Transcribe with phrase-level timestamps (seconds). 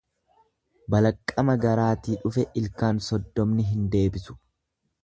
[0.95, 4.43] Balaqqama garaatii dhufe ilkaan soddomni hin deebisu.